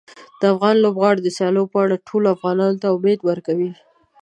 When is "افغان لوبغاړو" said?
0.53-1.23